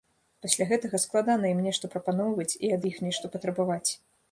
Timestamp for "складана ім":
1.03-1.61